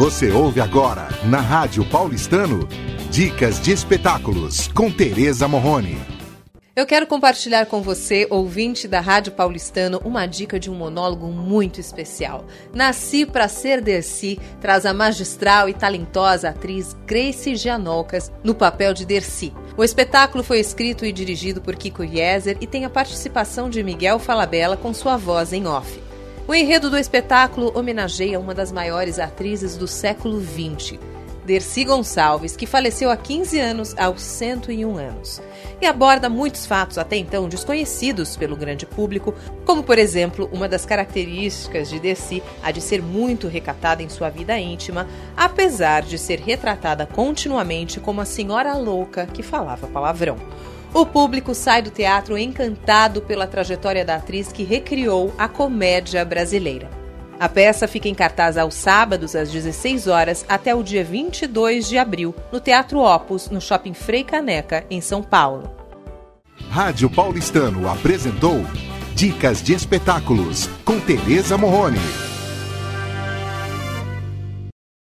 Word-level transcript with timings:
Você 0.00 0.30
ouve 0.30 0.62
agora, 0.62 1.10
na 1.26 1.42
Rádio 1.42 1.84
Paulistano, 1.84 2.66
Dicas 3.10 3.60
de 3.60 3.70
Espetáculos, 3.70 4.66
com 4.68 4.90
Tereza 4.90 5.46
Morrone. 5.46 5.98
Eu 6.74 6.86
quero 6.86 7.06
compartilhar 7.06 7.66
com 7.66 7.82
você, 7.82 8.26
ouvinte 8.30 8.88
da 8.88 8.98
Rádio 8.98 9.32
Paulistano, 9.32 10.00
uma 10.02 10.24
dica 10.24 10.58
de 10.58 10.70
um 10.70 10.74
monólogo 10.74 11.26
muito 11.26 11.80
especial. 11.80 12.46
Nasci 12.72 13.26
para 13.26 13.46
ser 13.46 13.82
Dercy 13.82 14.40
traz 14.58 14.86
a 14.86 14.94
magistral 14.94 15.68
e 15.68 15.74
talentosa 15.74 16.48
atriz 16.48 16.96
Grace 17.06 17.54
Gianolcas 17.54 18.32
no 18.42 18.54
papel 18.54 18.94
de 18.94 19.04
Dercy. 19.04 19.52
O 19.76 19.84
espetáculo 19.84 20.42
foi 20.42 20.60
escrito 20.60 21.04
e 21.04 21.12
dirigido 21.12 21.60
por 21.60 21.76
Kiko 21.76 22.02
Yeser 22.02 22.56
e 22.58 22.66
tem 22.66 22.86
a 22.86 22.90
participação 22.90 23.68
de 23.68 23.82
Miguel 23.82 24.18
Falabella 24.18 24.78
com 24.78 24.94
sua 24.94 25.18
voz 25.18 25.52
em 25.52 25.66
off. 25.66 26.09
O 26.50 26.54
enredo 26.54 26.90
do 26.90 26.98
espetáculo 26.98 27.70
homenageia 27.78 28.40
uma 28.40 28.52
das 28.52 28.72
maiores 28.72 29.20
atrizes 29.20 29.76
do 29.76 29.86
século 29.86 30.40
XX, 30.40 30.98
Dercy 31.44 31.84
Gonçalves, 31.84 32.56
que 32.56 32.66
faleceu 32.66 33.08
há 33.08 33.16
15 33.16 33.60
anos 33.60 33.94
aos 33.96 34.20
101 34.20 34.96
anos. 34.98 35.40
E 35.80 35.86
aborda 35.86 36.28
muitos 36.28 36.66
fatos 36.66 36.98
até 36.98 37.14
então 37.14 37.48
desconhecidos 37.48 38.36
pelo 38.36 38.56
grande 38.56 38.84
público, 38.84 39.32
como 39.64 39.84
por 39.84 39.96
exemplo, 39.96 40.50
uma 40.52 40.68
das 40.68 40.84
características 40.84 41.88
de 41.88 42.00
Dercy, 42.00 42.42
a 42.64 42.72
de 42.72 42.80
ser 42.80 43.00
muito 43.00 43.46
recatada 43.46 44.02
em 44.02 44.08
sua 44.08 44.28
vida 44.28 44.58
íntima, 44.58 45.06
apesar 45.36 46.02
de 46.02 46.18
ser 46.18 46.40
retratada 46.40 47.06
continuamente 47.06 48.00
como 48.00 48.22
a 48.22 48.24
senhora 48.24 48.74
louca 48.74 49.24
que 49.24 49.44
falava 49.44 49.86
palavrão. 49.86 50.36
O 50.92 51.06
público 51.06 51.54
sai 51.54 51.82
do 51.82 51.90
teatro 51.90 52.36
encantado 52.36 53.22
pela 53.22 53.46
trajetória 53.46 54.04
da 54.04 54.16
atriz 54.16 54.50
que 54.50 54.64
recriou 54.64 55.32
a 55.38 55.46
comédia 55.46 56.24
brasileira. 56.24 56.90
A 57.38 57.48
peça 57.48 57.88
fica 57.88 58.08
em 58.08 58.14
cartaz 58.14 58.58
aos 58.58 58.74
sábados 58.74 59.34
às 59.34 59.50
16 59.50 60.08
horas 60.08 60.44
até 60.48 60.74
o 60.74 60.82
dia 60.82 61.04
22 61.04 61.88
de 61.88 61.96
abril, 61.96 62.34
no 62.52 62.60
Teatro 62.60 62.98
Opus, 62.98 63.48
no 63.48 63.60
Shopping 63.60 63.94
Frei 63.94 64.24
Caneca, 64.24 64.84
em 64.90 65.00
São 65.00 65.22
Paulo. 65.22 65.74
Rádio 66.68 67.08
Paulistano 67.08 67.88
apresentou 67.88 68.62
Dicas 69.14 69.62
de 69.62 69.72
Espetáculos 69.72 70.68
com 70.84 71.00
Tereza 71.00 71.56
Morrone. 71.56 72.29